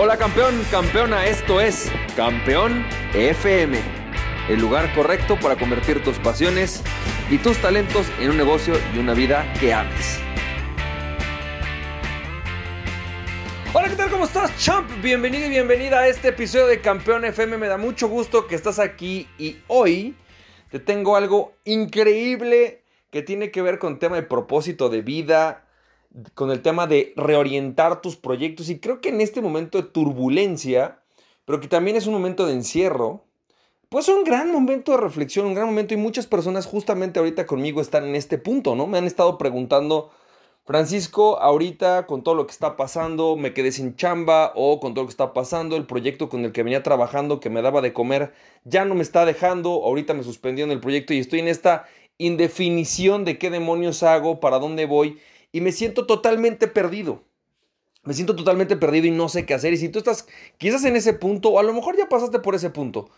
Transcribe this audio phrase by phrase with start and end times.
[0.00, 3.80] Hola campeón, campeona, esto es Campeón FM,
[4.48, 6.84] el lugar correcto para convertir tus pasiones
[7.28, 10.20] y tus talentos en un negocio y una vida que ames.
[13.72, 14.08] Hola, ¿qué tal?
[14.08, 14.88] ¿Cómo estás, champ?
[15.02, 17.58] Bienvenido y bienvenida a este episodio de Campeón FM.
[17.58, 20.14] Me da mucho gusto que estás aquí y hoy
[20.70, 25.64] te tengo algo increíble que tiene que ver con tema de propósito de vida,
[26.34, 28.68] con el tema de reorientar tus proyectos.
[28.70, 31.00] Y creo que en este momento de turbulencia,
[31.44, 33.24] pero que también es un momento de encierro,
[33.88, 35.94] pues es un gran momento de reflexión, un gran momento.
[35.94, 38.86] Y muchas personas justamente ahorita conmigo están en este punto, ¿no?
[38.86, 40.10] Me han estado preguntando,
[40.64, 45.04] Francisco, ahorita con todo lo que está pasando, me quedé sin chamba o con todo
[45.04, 47.94] lo que está pasando, el proyecto con el que venía trabajando, que me daba de
[47.94, 51.48] comer, ya no me está dejando, ahorita me suspendió en el proyecto y estoy en
[51.48, 51.86] esta
[52.18, 55.18] indefinición de qué demonios hago, para dónde voy
[55.52, 57.22] y me siento totalmente perdido.
[58.04, 59.72] Me siento totalmente perdido y no sé qué hacer.
[59.72, 62.54] Y si tú estás quizás en ese punto, o a lo mejor ya pasaste por
[62.54, 63.10] ese punto,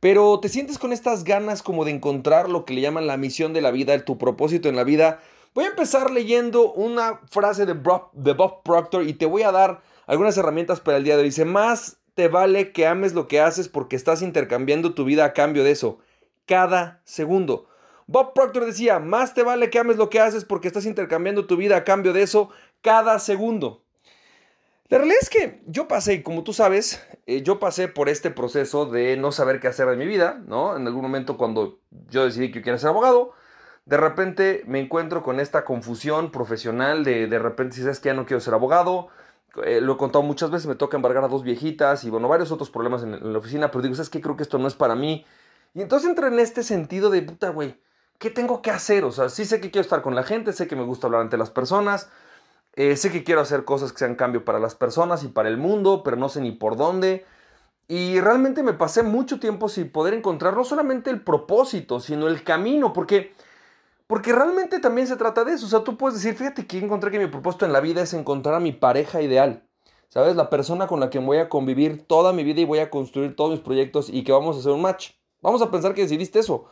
[0.00, 3.52] pero te sientes con estas ganas como de encontrar lo que le llaman la misión
[3.52, 5.20] de la vida, tu propósito en la vida,
[5.54, 9.52] voy a empezar leyendo una frase de Bob, de Bob Proctor y te voy a
[9.52, 11.28] dar algunas herramientas para el día de hoy.
[11.28, 15.32] Dice, más te vale que ames lo que haces porque estás intercambiando tu vida a
[15.32, 15.98] cambio de eso.
[16.44, 17.66] Cada segundo.
[18.06, 21.56] Bob Proctor decía, más te vale que ames lo que haces porque estás intercambiando tu
[21.56, 22.50] vida a cambio de eso
[22.82, 23.82] cada segundo.
[24.88, 28.86] La realidad es que yo pasé, como tú sabes, eh, yo pasé por este proceso
[28.86, 30.76] de no saber qué hacer de mi vida, ¿no?
[30.76, 33.32] En algún momento cuando yo decidí que yo quería ser abogado,
[33.84, 38.14] de repente me encuentro con esta confusión profesional de de repente si sabes que ya
[38.14, 39.08] no quiero ser abogado,
[39.64, 42.52] eh, lo he contado muchas veces, me toca embargar a dos viejitas y bueno, varios
[42.52, 44.20] otros problemas en, la oficina, pero digo, ¿sabes qué?
[44.20, 45.24] Creo que esto no es para mí.
[45.74, 47.80] Y entonces entré en este sentido de, puta, güey,
[48.18, 49.04] ¿qué tengo que hacer?
[49.04, 51.22] O sea, sí sé que quiero estar con la gente, sé que me gusta hablar
[51.22, 52.08] ante las personas,
[52.74, 55.56] eh, sé que quiero hacer cosas que sean cambio para las personas y para el
[55.56, 57.24] mundo, pero no sé ni por dónde.
[57.88, 62.42] Y realmente me pasé mucho tiempo sin poder encontrar no solamente el propósito, sino el
[62.42, 63.32] camino, porque,
[64.06, 65.66] porque realmente también se trata de eso.
[65.66, 68.12] O sea, tú puedes decir, fíjate que encontré que mi propósito en la vida es
[68.14, 69.62] encontrar a mi pareja ideal.
[70.08, 70.36] ¿Sabes?
[70.36, 73.36] La persona con la que voy a convivir toda mi vida y voy a construir
[73.36, 75.12] todos mis proyectos y que vamos a hacer un match.
[75.42, 76.66] Vamos a pensar que decidiste eso.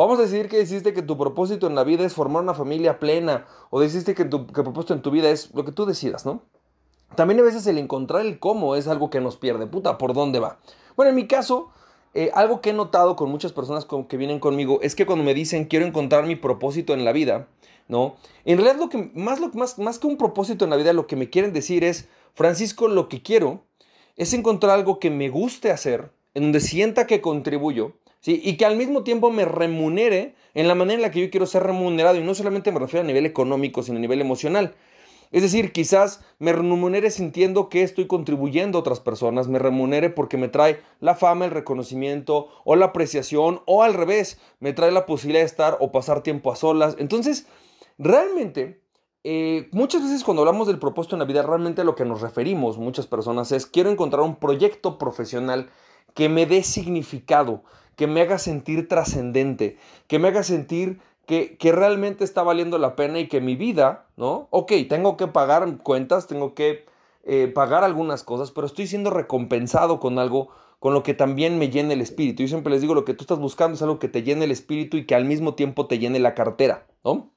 [0.00, 2.98] Vamos a decir que decidiste que tu propósito en la vida es formar una familia
[2.98, 6.40] plena, o decidiste que tu propósito en tu vida es lo que tú decidas, ¿no?
[7.16, 10.40] También a veces el encontrar el cómo es algo que nos pierde, puta, ¿por dónde
[10.40, 10.58] va?
[10.96, 11.68] Bueno, en mi caso,
[12.14, 15.34] eh, algo que he notado con muchas personas que vienen conmigo es que cuando me
[15.34, 17.48] dicen quiero encontrar mi propósito en la vida,
[17.86, 18.16] ¿no?
[18.46, 21.06] En realidad lo que más, lo, más, más que un propósito en la vida, lo
[21.06, 23.66] que me quieren decir es, Francisco, lo que quiero
[24.16, 28.76] es encontrar algo que me guste hacer, en donde sienta que contribuyo, y que al
[28.76, 32.16] mismo tiempo me remunere en la manera en la que yo quiero ser remunerado.
[32.16, 34.74] Y no solamente me refiero a nivel económico, sino a nivel emocional.
[35.32, 40.36] Es decir, quizás me remunere sintiendo que estoy contribuyendo a otras personas, me remunere porque
[40.36, 45.06] me trae la fama, el reconocimiento o la apreciación, o al revés, me trae la
[45.06, 46.96] posibilidad de estar o pasar tiempo a solas.
[46.98, 47.46] Entonces,
[47.96, 48.80] realmente,
[49.22, 52.22] eh, muchas veces cuando hablamos del propósito en la vida, realmente a lo que nos
[52.22, 55.70] referimos muchas personas es quiero encontrar un proyecto profesional
[56.14, 57.62] que me dé significado,
[57.96, 59.76] que me haga sentir trascendente,
[60.06, 64.48] que me haga sentir que, realmente está valiendo la pena y que mi vida, ¿no?
[64.50, 66.86] Ok, tengo que pagar cuentas, tengo que
[67.22, 70.48] eh, pagar algunas cosas, pero estoy siendo recompensado con algo
[70.80, 72.42] con lo que también me llene el espíritu.
[72.42, 74.50] Yo siempre les digo, lo que tú estás buscando es algo que te llene el
[74.50, 77.30] espíritu y que al mismo tiempo te llene la cartera, ¿no?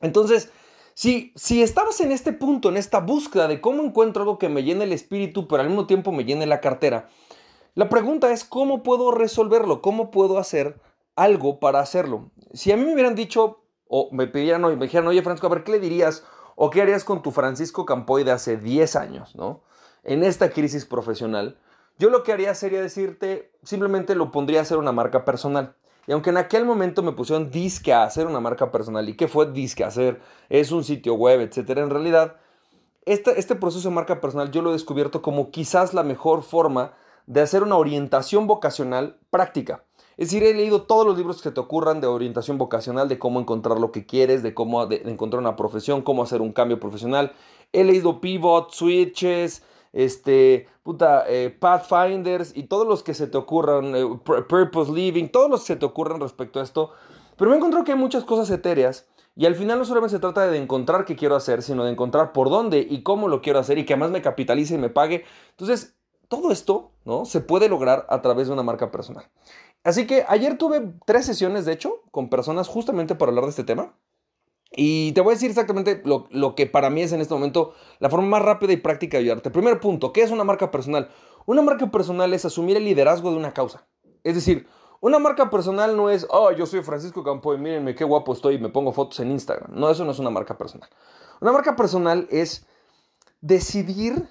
[0.00, 0.52] Entonces,
[0.94, 4.62] si, si estamos en este punto, en esta búsqueda de cómo encuentro algo que me
[4.62, 7.08] llene el espíritu, pero al mismo tiempo me llene la cartera,
[7.74, 10.80] la pregunta es cómo puedo resolverlo, cómo puedo hacer
[11.16, 12.30] algo para hacerlo.
[12.52, 15.64] Si a mí me hubieran dicho o me pidieran me dijeran, oye Francisco, a ver,
[15.64, 16.24] ¿qué le dirías
[16.56, 19.62] o qué harías con tu Francisco Campoy de hace 10 años, ¿no?
[20.04, 21.58] En esta crisis profesional,
[21.98, 25.76] yo lo que haría sería decirte, simplemente lo pondría a hacer una marca personal.
[26.06, 29.28] Y aunque en aquel momento me pusieron disque a hacer una marca personal, ¿y qué
[29.28, 30.20] fue disque hacer?
[30.48, 31.82] Es un sitio web, etcétera.
[31.82, 32.36] En realidad,
[33.04, 36.94] este, este proceso de marca personal yo lo he descubierto como quizás la mejor forma
[37.26, 39.84] de hacer una orientación vocacional práctica.
[40.16, 43.40] Es decir, he leído todos los libros que te ocurran de orientación vocacional, de cómo
[43.40, 47.32] encontrar lo que quieres, de cómo encontrar una profesión, cómo hacer un cambio profesional.
[47.72, 53.94] He leído Pivot, Switches, este, puta, eh, Pathfinders y todos los que se te ocurran,
[53.96, 54.04] eh,
[54.48, 56.90] Purpose Living, todos los que se te ocurran respecto a esto.
[57.36, 60.46] Pero me encontrado que hay muchas cosas etéreas y al final no solamente se trata
[60.46, 63.78] de encontrar qué quiero hacer, sino de encontrar por dónde y cómo lo quiero hacer
[63.78, 65.24] y que además me capitalice y me pague.
[65.50, 65.96] Entonces,
[66.32, 67.26] todo esto, ¿no?
[67.26, 69.28] Se puede lograr a través de una marca personal.
[69.84, 73.64] Así que ayer tuve tres sesiones, de hecho, con personas justamente para hablar de este
[73.64, 73.92] tema.
[74.74, 77.74] Y te voy a decir exactamente lo, lo, que para mí es en este momento
[77.98, 79.50] la forma más rápida y práctica de ayudarte.
[79.50, 81.10] Primer punto, ¿qué es una marca personal?
[81.44, 83.86] Una marca personal es asumir el liderazgo de una causa.
[84.24, 84.66] Es decir,
[85.02, 88.54] una marca personal no es, oh, yo soy Francisco Campo y mírenme qué guapo estoy
[88.54, 89.70] y me pongo fotos en Instagram.
[89.74, 90.88] No, eso no es una marca personal.
[91.42, 92.66] Una marca personal es
[93.42, 94.26] decidir,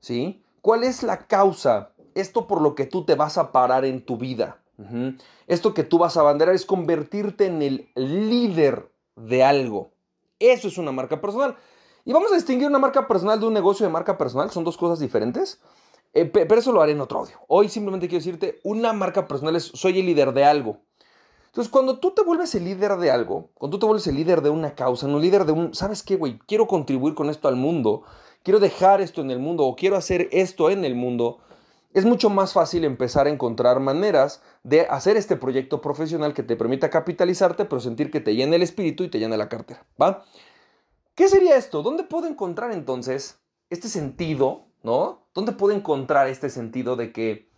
[0.00, 0.43] ¿sí?
[0.64, 1.90] ¿Cuál es la causa?
[2.14, 4.62] Esto por lo que tú te vas a parar en tu vida.
[5.46, 9.90] Esto que tú vas a abanderar es convertirte en el líder de algo.
[10.38, 11.54] Eso es una marca personal.
[12.06, 14.50] Y vamos a distinguir una marca personal de un negocio de marca personal.
[14.52, 15.60] Son dos cosas diferentes.
[16.14, 17.36] Eh, pero eso lo haré en otro audio.
[17.46, 20.78] Hoy simplemente quiero decirte, una marca personal es soy el líder de algo.
[21.48, 24.40] Entonces, cuando tú te vuelves el líder de algo, cuando tú te vuelves el líder
[24.40, 26.38] de una causa, no líder de un, ¿sabes qué, güey?
[26.48, 28.02] Quiero contribuir con esto al mundo,
[28.44, 31.40] quiero dejar esto en el mundo o quiero hacer esto en el mundo,
[31.94, 36.56] es mucho más fácil empezar a encontrar maneras de hacer este proyecto profesional que te
[36.56, 40.24] permita capitalizarte, pero sentir que te llena el espíritu y te llena la cartera, ¿va?
[41.14, 41.82] ¿Qué sería esto?
[41.82, 43.38] ¿Dónde puedo encontrar entonces
[43.70, 45.28] este sentido, ¿no?
[45.32, 47.48] ¿Dónde puedo encontrar este sentido de que,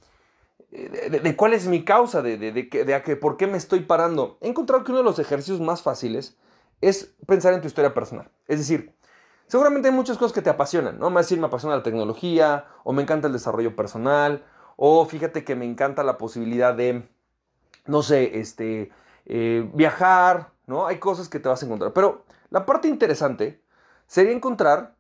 [0.71, 4.37] de, cuál es mi causa, de, de, de, que, por qué me estoy parando?
[4.43, 6.37] He encontrado que uno de los ejercicios más fáciles
[6.83, 8.31] es pensar en tu historia personal.
[8.47, 8.95] Es decir,
[9.49, 11.11] Seguramente hay muchas cosas que te apasionan, ¿no?
[11.11, 14.45] Más decir, me apasiona la tecnología, o me encanta el desarrollo personal,
[14.77, 17.09] o fíjate que me encanta la posibilidad de,
[17.87, 18.91] no sé, este,
[19.25, 20.87] eh, viajar, ¿no?
[20.87, 21.93] Hay cosas que te vas a encontrar.
[21.93, 23.63] Pero la parte interesante
[24.07, 24.97] sería encontrar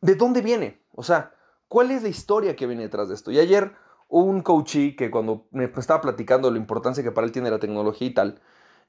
[0.00, 1.32] de dónde viene, o sea,
[1.68, 3.30] cuál es la historia que viene detrás de esto.
[3.30, 3.72] Y ayer
[4.08, 8.06] un coachee que cuando me estaba platicando la importancia que para él tiene la tecnología
[8.06, 8.40] y tal,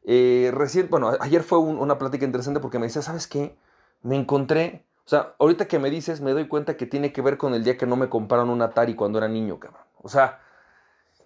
[0.09, 3.57] eh, recién, bueno, ayer fue una plática interesante porque me decía, ¿sabes qué?
[4.03, 7.37] Me encontré, o sea, ahorita que me dices, me doy cuenta que tiene que ver
[7.37, 9.83] con el día que no me compraron un Atari cuando era niño, cabrón.
[10.01, 10.39] O sea,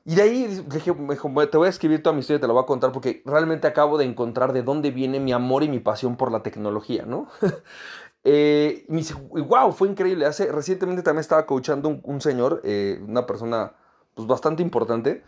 [0.03, 2.65] y de ahí dije, te voy a escribir toda mi historia, te la voy a
[2.65, 6.31] contar porque realmente acabo de encontrar de dónde viene mi amor y mi pasión por
[6.31, 7.27] la tecnología, ¿no?
[8.23, 10.25] eh, y me dice, wow, fue increíble.
[10.25, 13.73] Hace, recientemente también estaba coachando un, un señor, eh, una persona
[14.15, 15.23] pues bastante importante,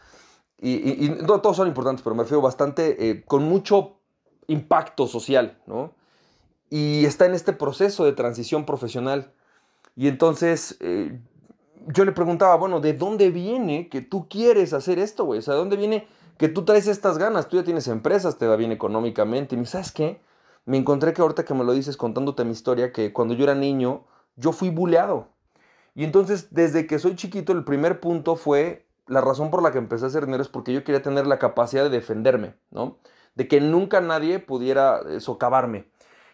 [0.63, 3.97] y, no todos son importantes, pero me refiero bastante eh, con mucho
[4.47, 5.93] impacto social, ¿no?
[6.69, 9.33] Y está en este proceso de transición profesional.
[9.95, 11.19] Y entonces eh,
[11.87, 15.39] yo le preguntaba, bueno, ¿de dónde viene que tú quieres hacer esto, güey?
[15.39, 16.07] O sea, ¿de dónde viene
[16.37, 17.47] que tú traes estas ganas?
[17.47, 19.55] Tú ya tienes empresas, te va bien económicamente.
[19.55, 20.21] Y me ¿sabes qué?
[20.65, 23.53] Me encontré que ahorita que me lo dices contándote mi historia, que cuando yo era
[23.53, 24.05] niño,
[24.37, 25.27] yo fui buleado.
[25.93, 29.77] Y entonces, desde que soy chiquito, el primer punto fue la razón por la que
[29.77, 32.99] empecé a hacer dinero es porque yo quería tener la capacidad de defenderme, ¿no?
[33.35, 35.87] De que nunca nadie pudiera eh, socavarme.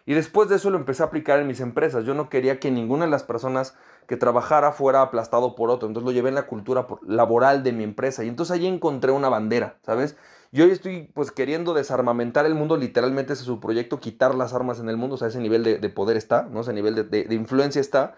[0.06, 2.04] Y después de eso lo empecé a aplicar en mis empresas.
[2.04, 3.76] Yo no quería que ninguna de las personas
[4.06, 5.86] que trabajara fuera aplastado por otro.
[5.86, 8.24] Entonces lo llevé en la cultura laboral de mi empresa.
[8.24, 10.16] Y entonces allí encontré una bandera, ¿sabes?
[10.52, 14.52] Y hoy estoy pues queriendo desarmamentar el mundo, literalmente ese es su proyecto, quitar las
[14.52, 16.62] armas en el mundo, o sea, ese nivel de, poder está, ¿no?
[16.62, 18.16] Ese nivel de, de influencia está.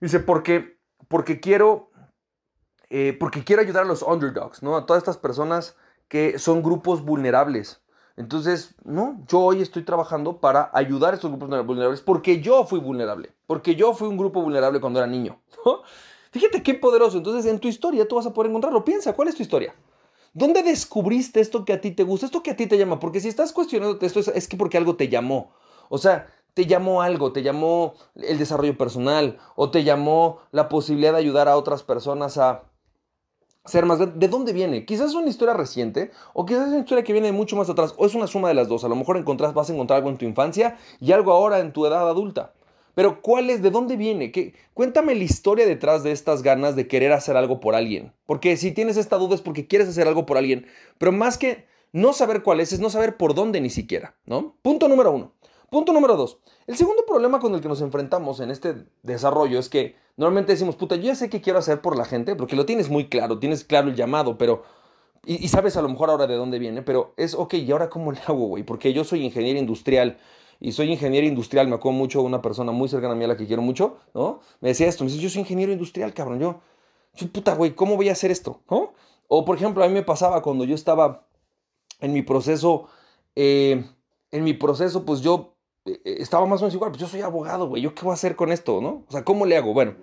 [0.00, 0.78] Dice, porque,
[1.08, 1.89] porque quiero
[2.90, 4.76] eh, porque quiero ayudar a los underdogs, ¿no?
[4.76, 5.76] A todas estas personas
[6.08, 7.80] que son grupos vulnerables.
[8.16, 12.80] Entonces, no, yo hoy estoy trabajando para ayudar a estos grupos vulnerables porque yo fui
[12.80, 15.40] vulnerable, porque yo fui un grupo vulnerable cuando era niño.
[16.32, 17.16] Fíjate qué poderoso.
[17.16, 18.84] Entonces, en tu historia tú vas a poder encontrarlo.
[18.84, 19.74] Piensa, ¿cuál es tu historia?
[20.32, 23.00] ¿Dónde descubriste esto que a ti te gusta, esto que a ti te llama?
[23.00, 25.52] Porque si estás cuestionando esto es que porque algo te llamó.
[25.88, 31.12] O sea, te llamó algo, te llamó el desarrollo personal o te llamó la posibilidad
[31.12, 32.69] de ayudar a otras personas a
[33.64, 34.84] ser más ¿De dónde viene?
[34.84, 37.68] Quizás es una historia reciente o quizás es una historia que viene de mucho más
[37.68, 38.84] atrás o es una suma de las dos.
[38.84, 41.72] A lo mejor encontrás, vas a encontrar algo en tu infancia y algo ahora en
[41.72, 42.52] tu edad adulta.
[42.94, 43.62] Pero ¿cuál es?
[43.62, 44.32] ¿De dónde viene?
[44.32, 44.54] ¿Qué?
[44.74, 48.12] Cuéntame la historia detrás de estas ganas de querer hacer algo por alguien.
[48.26, 50.66] Porque si tienes esta duda es porque quieres hacer algo por alguien.
[50.98, 54.56] Pero más que no saber cuál es, es no saber por dónde ni siquiera, ¿no?
[54.62, 55.32] Punto número uno.
[55.70, 56.38] Punto número dos.
[56.66, 60.76] El segundo problema con el que nos enfrentamos en este desarrollo es que normalmente decimos,
[60.76, 63.38] puta, yo ya sé qué quiero hacer por la gente, porque lo tienes muy claro,
[63.38, 64.62] tienes claro el llamado, pero...
[65.26, 68.10] Y, sabes a lo mejor ahora de dónde viene, pero es, ok, ¿y ahora cómo
[68.12, 68.62] le hago, güey?
[68.62, 70.18] Porque yo soy ingeniero industrial
[70.60, 73.28] y soy ingeniero industrial, me acuerdo mucho de una persona muy cercana a mí a
[73.28, 74.40] la que quiero mucho, ¿no?
[74.60, 76.60] Me decía esto, me dice, yo soy ingeniero industrial, cabrón, yo,
[77.32, 78.60] puta, güey, ¿cómo voy a hacer esto?
[78.70, 78.92] ¿No?
[79.28, 81.26] O por ejemplo, a mí me pasaba cuando yo estaba
[82.00, 82.88] en mi proceso,
[83.36, 83.84] eh,
[84.30, 85.54] en mi proceso, pues yo
[86.04, 88.36] estaba más o menos igual, pues yo soy abogado, güey, ¿yo qué voy a hacer
[88.36, 89.04] con esto, no?
[89.08, 89.72] O sea, ¿cómo le hago?
[89.72, 89.94] Bueno,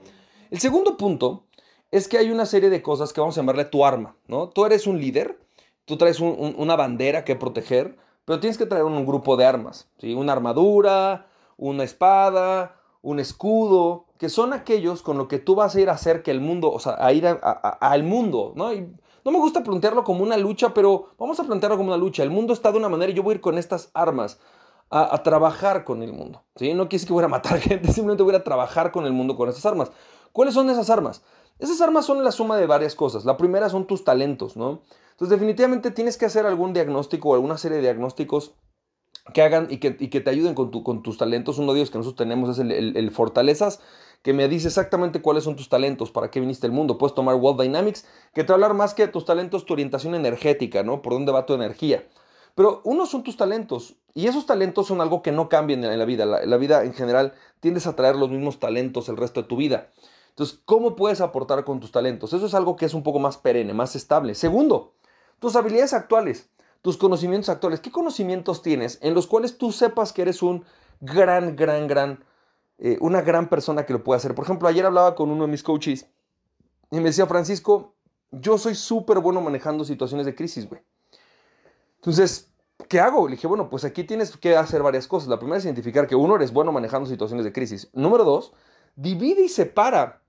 [0.50, 1.46] el segundo punto
[1.92, 4.50] es que hay una serie de cosas que vamos a llamarle tu arma, ¿no?
[4.50, 5.40] Tú eres un líder,
[5.86, 10.14] tú traes una bandera que proteger, pero tienes que traer un, grupo de armas, ¿sí?
[10.14, 15.82] Una armadura, una espada, un escudo, que son aquellos con lo que tú vas a
[15.82, 18.74] ir a hacer que el mundo, o sea, a ir al mundo, ¿no?
[18.74, 18.82] Y
[19.24, 22.24] no me gusta plantearlo como una lucha, pero vamos a plantearlo como una lucha.
[22.24, 24.40] El mundo está de una manera y yo voy a ir con estas armas
[24.90, 26.44] a, trabajar con el mundo.
[26.56, 26.74] ¿sí?
[26.74, 29.50] No quiere que voy a matar gente, simplemente voy a trabajar con el mundo con
[29.50, 29.92] estas armas.
[30.32, 31.24] ¿Cuáles son esas armas?
[31.60, 33.26] Esas armas son la suma de varias cosas.
[33.26, 34.84] La primera son tus talentos, ¿no?
[35.12, 38.54] Entonces definitivamente tienes que hacer algún diagnóstico o alguna serie de diagnósticos
[39.34, 41.58] que hagan y que, te ayuden con, con, tus talentos.
[41.58, 43.80] Uno de ellos que nosotros tenemos es el, fortalezas,
[44.22, 47.00] que me dice exactamente cuáles son tus talentos, para qué viniste al mundo.
[47.00, 50.14] Puedes tomar World Dynamics, que te va a hablar más que tus talentos, tu orientación
[50.14, 51.02] energética, ¿no?
[51.02, 52.08] Por dónde va tu energía.
[52.58, 56.06] Pero unos son tus talentos, y esos talentos son algo que no cambian en la
[56.06, 56.26] vida.
[56.26, 59.58] La, la vida en general tiendes a traer los mismos talentos el resto de tu
[59.58, 59.92] vida.
[60.30, 62.34] Entonces, ¿cómo puedes aportar con tus talentos?
[62.34, 64.34] Eso es algo que es un poco más perenne, más estable.
[64.34, 64.96] Segundo,
[65.40, 66.50] tus habilidades actuales
[66.82, 67.82] tus conocimientos actuales.
[67.82, 70.64] ¿Qué conocimientos tienes en los cuales tú sepas que eres un
[71.02, 72.24] gran, gran, gran,
[72.78, 74.36] eh, una gran persona que lo puede hacer?
[74.36, 76.08] Por ejemplo, ayer hablaba con uno de mis coaches
[76.92, 77.96] y me decía, Francisco,
[78.32, 80.82] yo soy súper bueno manejando situaciones de crisis, güey.
[81.98, 82.52] Entonces,
[82.88, 83.28] ¿qué hago?
[83.28, 85.30] Le dije, bueno, pues aquí tienes que hacer varias cosas.
[85.30, 87.90] La primera es identificar que uno eres bueno manejando situaciones de crisis.
[87.94, 88.54] Número dos,
[88.96, 90.22] divide y separa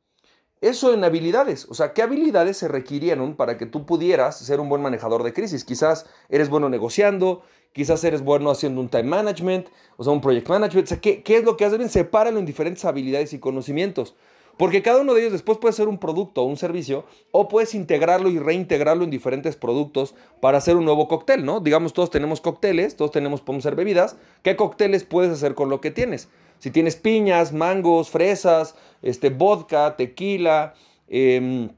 [0.60, 4.68] eso en habilidades, o sea, ¿qué habilidades se requirieron para que tú pudieras ser un
[4.68, 5.64] buen manejador de crisis?
[5.64, 10.48] Quizás eres bueno negociando, quizás eres bueno haciendo un time management, o sea, un project
[10.48, 11.90] management, o sea, ¿qué, es lo que haces bien?
[11.90, 14.16] Sepáralo en diferentes habilidades y conocimientos.
[14.58, 17.74] Porque cada uno de ellos después puede ser un producto o un servicio, o puedes
[17.74, 21.60] integrarlo y reintegrarlo en diferentes productos para hacer un nuevo cóctel, ¿no?
[21.60, 24.16] Digamos, todos tenemos cócteles, todos tenemos, podemos bebidas.
[24.42, 26.28] ¿Qué cócteles puedes hacer con lo que tienes?
[26.58, 30.74] Si tienes piñas, mangos, fresas, este, vodka, tequila,
[31.06, 31.70] em,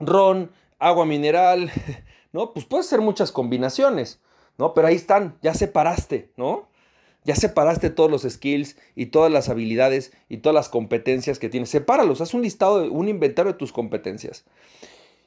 [0.00, 1.70] ron, agua mineral,
[2.32, 2.54] ¿no?
[2.54, 4.22] Pues puedes hacer muchas combinaciones,
[4.56, 4.72] ¿no?
[4.72, 6.71] Pero ahí están, ya separaste, ¿no?
[7.24, 11.70] Ya separaste todos los skills y todas las habilidades y todas las competencias que tienes.
[11.70, 14.44] Sepáralos, haz un listado, un inventario de tus competencias.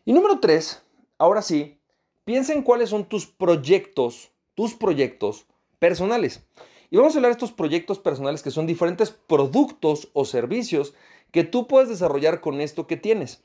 [0.04, 0.82] Y número tres,
[1.18, 1.78] ahora sí,
[2.26, 5.46] piensa en cuáles son tus proyectos, tus proyectos
[5.80, 6.44] personales.
[6.92, 10.94] Y vamos a hablar de estos proyectos personales que son diferentes productos o servicios
[11.32, 13.44] que tú puedes desarrollar con esto que tienes.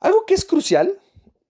[0.00, 0.98] Algo que es crucial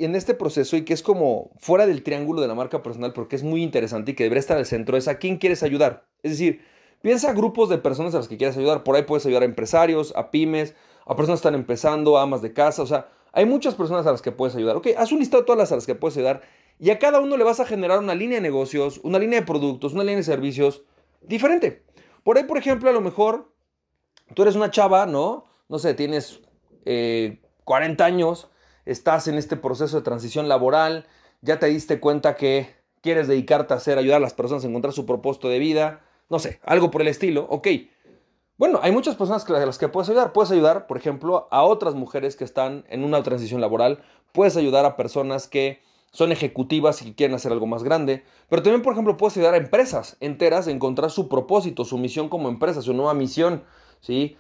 [0.05, 3.37] en este proceso y que es como fuera del triángulo de la marca personal porque
[3.37, 6.07] es muy interesante y que debería estar al centro es a quién quieres ayudar.
[6.23, 6.63] Es decir,
[7.03, 8.85] piensa grupos de personas a las que quieres ayudar.
[8.85, 10.75] Por ahí puedes ayudar a empresarios, a pymes,
[11.07, 12.83] a personas que están empezando, a amas de casa.
[12.83, 14.77] O sea, hay muchas personas a las que puedes ayudar.
[14.77, 16.43] Ok, haz un listado de todas las a las que puedes ayudar
[16.79, 19.47] y a cada uno le vas a generar una línea de negocios, una línea de
[19.47, 20.83] productos, una línea de servicios
[21.21, 21.85] diferente.
[22.25, 23.53] Por ahí, por ejemplo, a lo mejor
[24.35, 25.45] tú eres una chava, ¿no?
[25.69, 26.41] No sé, tienes
[26.85, 28.51] 40 eh, años,
[28.85, 31.07] estás en este proceso de transición laboral,
[31.41, 34.93] ya te diste cuenta que quieres dedicarte a hacer, ayudar a las personas a encontrar
[34.93, 37.69] su propósito de vida, no sé, algo por el estilo, ok.
[38.59, 40.33] Bueno, hay muchas personas a las que puedes ayudar.
[40.33, 44.05] Puedes ayudar, por ejemplo, a otras mujeres que están en una transición laboral.
[44.31, 45.81] Puedes ayudar a personas que
[46.13, 48.23] son ejecutivas y quieren hacer algo más grande.
[48.49, 52.29] Pero también, por ejemplo, puedes ayudar a empresas enteras a encontrar su propósito, su misión
[52.29, 53.65] como empresa, su nueva misión,
[54.01, 54.37] ¿sí?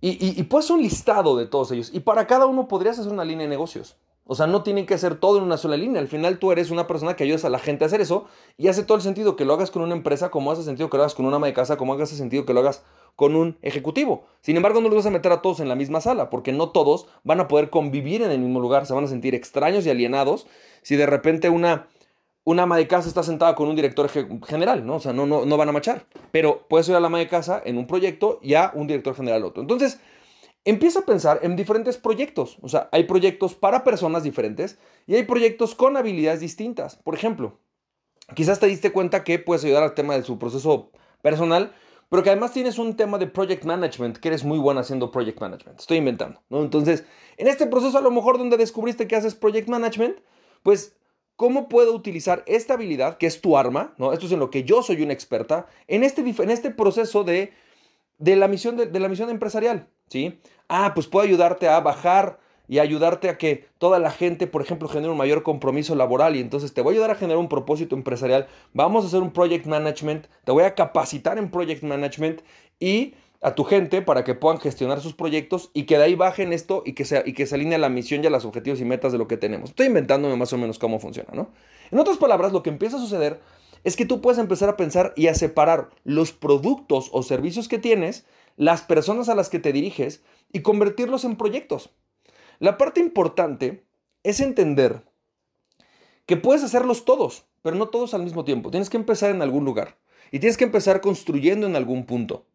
[0.00, 1.90] Y, y, y puedes un listado de todos ellos.
[1.92, 3.96] Y para cada uno podrías hacer una línea de negocios.
[4.32, 6.00] O sea, no tienen que ser todo en una sola línea.
[6.00, 8.26] Al final tú eres una persona que ayudas a la gente a hacer eso
[8.56, 10.96] y hace todo el sentido que lo hagas con una empresa, como hace sentido que
[10.96, 12.84] lo hagas con una ama de casa, como hace sentido que lo hagas
[13.16, 14.22] con un ejecutivo.
[14.40, 16.68] Sin embargo, no los vas a meter a todos en la misma sala, porque no
[16.68, 19.90] todos van a poder convivir en el mismo lugar, se van a sentir extraños y
[19.90, 20.46] alienados
[20.82, 21.88] si de repente una,
[22.44, 24.08] una ama de casa está sentada con un director
[24.46, 24.96] general, ¿no?
[24.96, 26.06] O sea, no, no, no van a machar.
[26.32, 29.14] Pero puedes ir a la ama de casa en un proyecto y a un director
[29.14, 29.62] general otro.
[29.62, 30.00] Entonces,
[30.64, 32.58] empieza a pensar en diferentes proyectos.
[32.62, 36.96] O sea, hay proyectos para personas diferentes y hay proyectos con habilidades distintas.
[36.96, 37.58] Por ejemplo,
[38.34, 40.90] quizás te diste cuenta que puedes ayudar al tema de su proceso
[41.22, 41.72] personal,
[42.08, 45.40] pero que además tienes un tema de project management, que eres muy bueno haciendo project
[45.40, 45.78] management.
[45.78, 46.60] Estoy inventando, ¿no?
[46.62, 47.04] Entonces,
[47.36, 50.18] en este proceso a lo mejor donde descubriste que haces project management,
[50.62, 50.96] pues,
[51.40, 54.12] ¿cómo puedo utilizar esta habilidad, que es tu arma, ¿no?
[54.12, 57.54] Esto es en lo que yo soy una experta, en este, en este proceso de,
[58.18, 60.38] de la misión de, la misión empresarial, ¿sí?
[60.68, 64.86] Ah, pues puedo ayudarte a bajar y ayudarte a que toda la gente, por ejemplo,
[64.86, 67.96] genere un mayor compromiso laboral y entonces te voy a ayudar a generar un propósito
[67.96, 68.46] empresarial.
[68.74, 72.42] Vamos a hacer un project management, te voy a capacitar en project management
[72.78, 76.52] y a tu gente para que puedan gestionar sus proyectos y que de ahí bajen
[76.52, 78.80] esto y que se, y que se alinee a la misión y a los objetivos
[78.80, 79.70] y metas de lo que tenemos.
[79.70, 81.50] Estoy inventándome más o menos cómo funciona, ¿no?
[81.90, 83.40] En otras palabras, lo que empieza a suceder
[83.82, 87.78] es que tú puedes empezar a pensar y a separar los productos o servicios que
[87.78, 91.90] tienes, las personas a las que te diriges y convertirlos en proyectos.
[92.58, 93.86] La parte importante
[94.22, 95.02] es entender
[96.26, 98.70] que puedes hacerlos todos, pero no todos al mismo tiempo.
[98.70, 99.96] Tienes que empezar en algún lugar
[100.30, 102.46] y tienes que empezar construyendo en algún punto.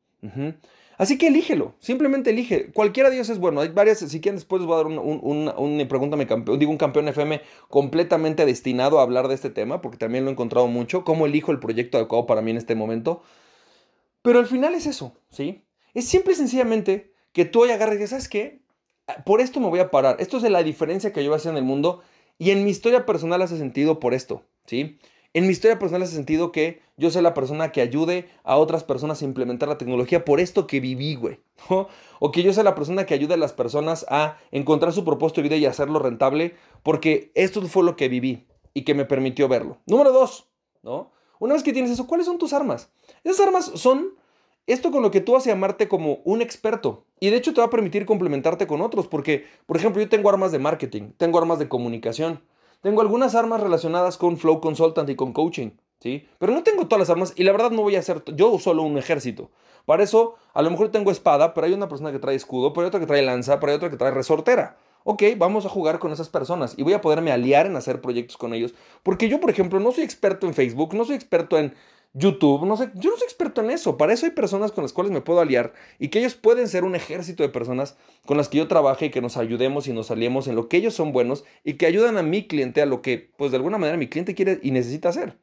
[0.97, 2.71] Así que elígelo, simplemente elige.
[2.71, 3.61] Cualquiera de es bueno.
[3.61, 6.71] Hay varias, si quieren después les voy a dar un, un, un, pregúntame campeón, digo
[6.71, 10.67] un campeón FM completamente destinado a hablar de este tema, porque también lo he encontrado
[10.67, 13.23] mucho, cómo elijo el proyecto adecuado para mí en este momento.
[14.21, 15.63] Pero al final es eso, ¿sí?
[15.93, 18.61] Es simple y sencillamente que tú hoy agarres y digas, ¿sabes qué?
[19.25, 20.17] Por esto me voy a parar.
[20.19, 22.01] Esto es la diferencia que yo voy en el mundo
[22.37, 24.97] y en mi historia personal hace sentido por esto, ¿sí?
[25.35, 28.85] En mi historia personal hace sentido que yo soy la persona que ayude a otras
[28.85, 31.41] personas a implementar la tecnología por esto que viví, güey.
[32.19, 35.41] O que yo sea la persona que ayude a las personas a encontrar su propósito
[35.41, 39.49] de vida y hacerlo rentable porque esto fue lo que viví y que me permitió
[39.49, 39.79] verlo.
[39.87, 40.47] Número dos,
[40.83, 41.11] ¿no?
[41.39, 42.89] Una vez que tienes eso, ¿cuáles son tus armas?
[43.25, 44.15] Esas armas son
[44.67, 47.03] esto con lo que tú vas a llamarte como un experto.
[47.19, 50.29] Y de hecho te va a permitir complementarte con otros porque, por ejemplo, yo tengo
[50.29, 52.39] armas de marketing, tengo armas de comunicación.
[52.85, 56.27] Tengo algunas armas relacionadas con Flow Consultant y con coaching, ¿sí?
[56.37, 58.83] Pero no tengo todas las armas y la verdad no voy a hacer yo solo
[58.83, 59.49] un ejército.
[59.87, 62.83] Para eso, a lo mejor tengo espada, pero hay una persona que trae escudo, pero
[62.83, 64.77] hay otra que trae lanza, pero hay otra que trae resortera.
[65.03, 68.37] Ok, vamos a jugar con esas personas y voy a poderme aliar en hacer proyectos
[68.37, 68.75] con ellos.
[69.01, 71.73] Porque yo, por ejemplo, no soy experto en Facebook, no soy experto en
[72.17, 73.97] YouTube, no sé, yo no soy experto en eso.
[73.97, 76.85] Para eso hay personas con las cuales me puedo aliar y que ellos pueden ser
[76.85, 80.11] un ejército de personas con las que yo trabaje y que nos ayudemos y nos
[80.11, 83.01] aliemos en lo que ellos son buenos y que ayudan a mi cliente a lo
[83.01, 85.37] que, pues de alguna manera, mi cliente quiere y necesita hacer.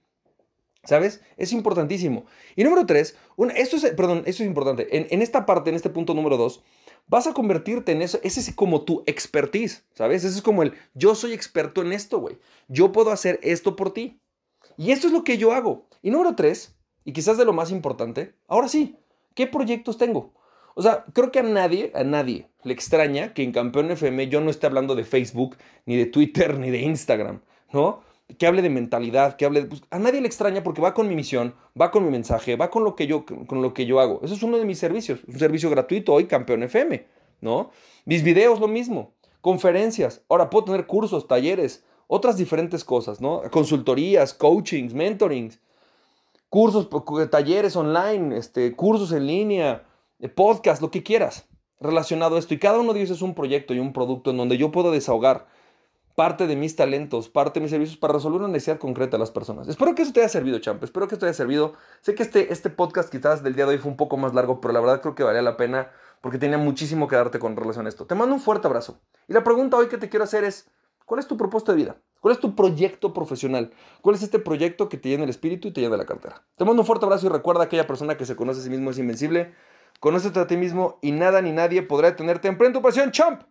[0.84, 1.20] ¿Sabes?
[1.36, 2.24] Es importantísimo.
[2.56, 3.16] Y número tres,
[3.54, 4.96] esto es, perdón, eso es importante.
[4.96, 6.62] En, en, esta parte, en este punto número dos,
[7.06, 8.18] vas a convertirte en eso.
[8.22, 10.24] Ese es como tu expertise, ¿sabes?
[10.24, 12.38] Ese es como el yo soy experto en esto, güey.
[12.66, 14.21] Yo puedo hacer esto por ti.
[14.76, 15.86] Y esto es lo que yo hago.
[16.02, 18.96] Y número tres, y quizás de lo más importante, ahora sí,
[19.34, 20.32] ¿qué proyectos tengo?
[20.74, 24.40] O sea, creo que a nadie, a nadie le extraña que en Campeón FM yo
[24.40, 28.00] no esté hablando de Facebook, ni de Twitter, ni de Instagram, ¿no?
[28.38, 29.68] Que hable de mentalidad, que hable de...
[29.68, 32.70] Pues, a nadie le extraña porque va con mi misión, va con mi mensaje, va
[32.70, 34.20] con lo que yo, con lo que yo hago.
[34.22, 37.06] Eso es uno de mis servicios, un servicio gratuito hoy, Campeón FM,
[37.40, 37.70] ¿no?
[38.06, 39.12] Mis videos, lo mismo.
[39.42, 40.22] Conferencias.
[40.28, 43.40] Ahora puedo tener cursos, talleres, otras diferentes cosas, ¿no?
[43.50, 45.58] Consultorías, coachings, mentorings,
[46.50, 46.90] cursos,
[47.30, 49.84] talleres online, este, cursos en línea,
[50.20, 51.46] eh, podcast, lo que quieras
[51.80, 52.52] relacionado a esto.
[52.52, 54.90] Y cada uno de ellos es un proyecto y un producto en donde yo puedo
[54.90, 55.46] desahogar
[56.14, 59.30] parte de mis talentos, parte de mis servicios para resolver una necesidad concreta de las
[59.30, 59.66] personas.
[59.68, 60.84] Espero que eso te haya servido, champ.
[60.84, 61.72] Espero que esto te haya servido.
[62.02, 64.60] Sé que este, este podcast quizás del día de hoy fue un poco más largo,
[64.60, 67.86] pero la verdad creo que valía la pena porque tenía muchísimo que darte con relación
[67.86, 68.04] a esto.
[68.04, 68.98] Te mando un fuerte abrazo.
[69.28, 70.68] Y la pregunta hoy que te quiero hacer es,
[71.06, 71.96] ¿Cuál es tu propósito de vida?
[72.20, 73.72] ¿Cuál es tu proyecto profesional?
[74.00, 76.44] ¿Cuál es este proyecto que te llena el espíritu y te llena la cartera?
[76.56, 78.90] Te mando un fuerte abrazo y recuerda aquella persona que se conoce a sí mismo
[78.90, 79.54] es invencible.
[80.00, 82.48] Conócete a ti mismo y nada ni nadie podrá detenerte.
[82.48, 83.42] Emprende tu pasión, champ.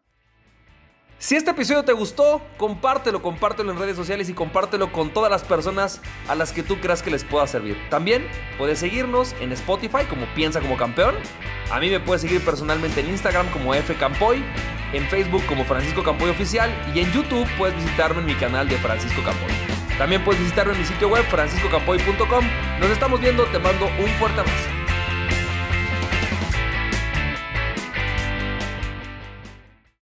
[1.22, 5.44] Si este episodio te gustó, compártelo, compártelo en redes sociales y compártelo con todas las
[5.44, 7.78] personas a las que tú creas que les pueda servir.
[7.92, 11.14] También puedes seguirnos en Spotify como Piensa como Campeón.
[11.70, 14.44] A mí me puedes seguir personalmente en Instagram como fcampoy,
[14.94, 18.78] en Facebook como Francisco Campoy Oficial y en YouTube puedes visitarme en mi canal de
[18.78, 19.52] Francisco Campoy.
[20.00, 22.46] También puedes visitarme en mi sitio web franciscocampoy.com.
[22.80, 24.81] Nos estamos viendo, te mando un fuerte abrazo.